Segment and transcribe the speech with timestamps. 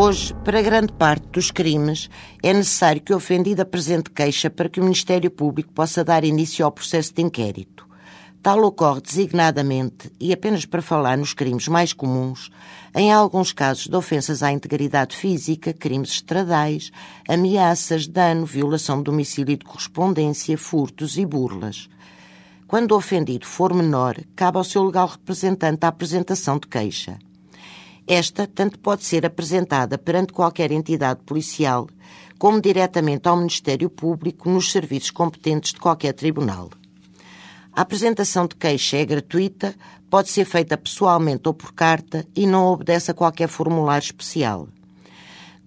[0.00, 2.08] Hoje, para grande parte dos crimes,
[2.40, 6.64] é necessário que o ofendido apresente queixa para que o Ministério Público possa dar início
[6.64, 7.84] ao processo de inquérito.
[8.40, 12.48] Tal ocorre designadamente, e apenas para falar nos crimes mais comuns,
[12.94, 16.92] em alguns casos de ofensas à integridade física, crimes estradais,
[17.28, 21.88] ameaças, dano, violação de domicílio e de correspondência, furtos e burlas.
[22.68, 27.18] Quando o ofendido for menor, cabe ao seu legal representante a apresentação de queixa.
[28.10, 31.86] Esta tanto pode ser apresentada perante qualquer entidade policial,
[32.38, 36.70] como diretamente ao Ministério Público nos serviços competentes de qualquer tribunal.
[37.70, 39.74] A apresentação de queixa é gratuita,
[40.08, 44.68] pode ser feita pessoalmente ou por carta e não obedece a qualquer formulário especial.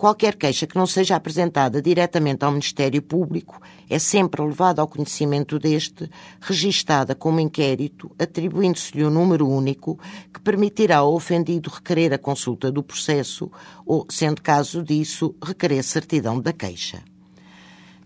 [0.00, 5.58] Qualquer queixa que não seja apresentada diretamente ao Ministério Público é sempre levada ao conhecimento
[5.58, 10.00] deste, registada como inquérito, atribuindo-se-lhe um número único
[10.32, 13.50] que permitirá ao ofendido requerer a consulta do processo
[13.84, 17.04] ou, sendo caso disso, requerer certidão da queixa.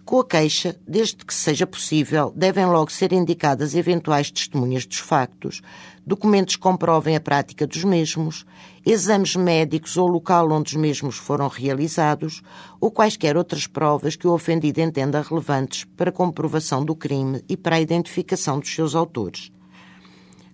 [0.04, 5.62] Com a queixa, desde que seja possível, devem logo ser indicadas eventuais testemunhas dos factos,
[6.06, 8.44] documentos que comprovem a prática dos mesmos,
[8.84, 12.42] exames médicos ou local onde os mesmos foram realizados,
[12.78, 17.56] ou quaisquer outras provas que o ofendido entenda relevantes para a comprovação do crime e
[17.56, 19.50] para a identificação dos seus autores.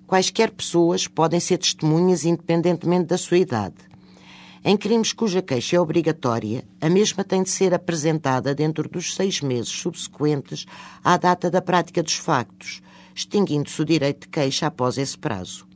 [0.07, 3.90] Quaisquer pessoas podem ser testemunhas independentemente da sua idade.
[4.63, 9.41] Em crimes cuja queixa é obrigatória, a mesma tem de ser apresentada dentro dos seis
[9.41, 10.67] meses subsequentes
[11.03, 12.83] à data da prática dos factos,
[13.15, 15.67] extinguindo-se o direito de queixa após esse prazo.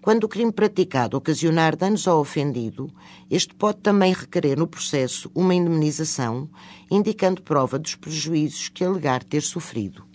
[0.00, 2.90] Quando o crime praticado ocasionar danos ao ofendido,
[3.30, 6.48] este pode também requerer no processo uma indemnização,
[6.90, 10.06] indicando prova dos prejuízos que alegar ter sofrido.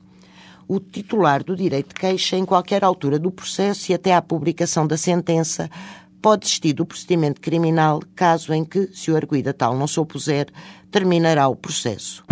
[0.67, 4.87] O titular do direito de queixa, em qualquer altura do processo e até à publicação
[4.87, 5.69] da sentença,
[6.21, 9.99] pode desistir do procedimento criminal caso em que, se o arguído a tal não se
[9.99, 10.47] opuser,
[10.91, 12.23] terminará o processo.